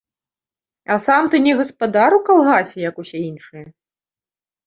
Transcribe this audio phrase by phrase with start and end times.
[0.93, 3.65] А сам ты не гаспадар у калгасе, як усе іншыя?